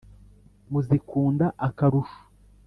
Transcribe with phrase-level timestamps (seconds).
[0.71, 2.19] muzikunda akarusho.